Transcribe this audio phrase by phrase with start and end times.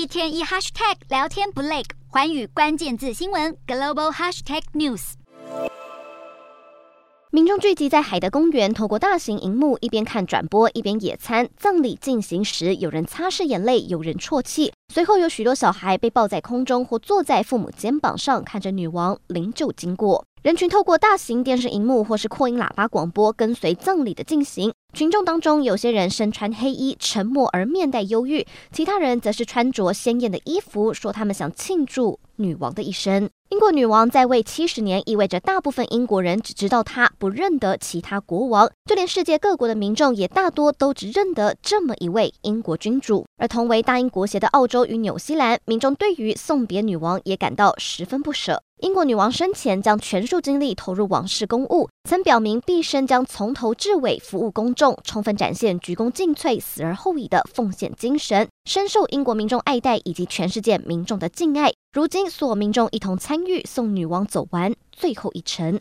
[0.00, 5.12] 一天一 hashtag 聊天不累，寰宇关键字新闻 global hashtag news。
[7.30, 11.46] 民众聚集在海德公园，透过大型荧幕一边看转播一边野餐。
[11.54, 14.72] 葬礼进行时，有人擦拭眼泪，有人啜泣。
[14.90, 20.24] 随后有许多小孩被抱在空中或坐在父母肩膀上，看着女王灵柩经过。
[20.42, 24.72] 人群透过大型电视荧幕或是扩音喇叭广播，跟随葬礼的进行。
[24.92, 33.30] 群众当中，有些人身穿黑衣，沉默而面带忧郁；其他人则是穿着鲜艳的衣服，说他们想庆祝女王的一生。
[33.50, 38.70] 英国女王在位七十年，意味着大部分英国人只知道她，不认得其他国王。
[38.84, 43.26] 就连世界各国的民众也大多都只认得这么一位英国君主。
[43.38, 48.62] 而同为大英国协的澳洲与纽西兰民众，对于送别女王也感到十分不舍。
[48.82, 61.70] 英国女王生前将全数精力投入王室公务，曾表明毕生将从头至尾服务公众，充分展现鞠躬尽瘁、死而后已的奉献精神，深受英国民众爱戴以及全世界民众的敬爱。
[61.92, 65.78] 如今，所有民众一同参与送女王走完最后一程。